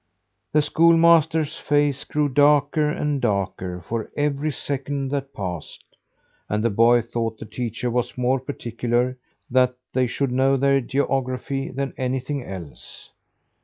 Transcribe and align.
The 0.51 0.63
schoolmaster's 0.63 1.59
face 1.59 2.05
grew 2.05 2.27
darker 2.27 2.89
and 2.89 3.21
darker 3.21 3.81
for 3.81 4.09
every 4.17 4.51
second 4.51 5.09
that 5.09 5.31
passed, 5.31 5.83
and 6.49 6.63
the 6.63 6.71
boy 6.71 7.03
thought 7.03 7.37
the 7.37 7.45
teacher 7.45 7.91
was 7.91 8.17
more 8.17 8.39
particular 8.39 9.19
that 9.51 9.75
they 9.93 10.07
should 10.07 10.31
know 10.31 10.57
their 10.57 10.81
geography, 10.81 11.69
than 11.69 11.93
anything 11.97 12.41
else. 12.43 13.11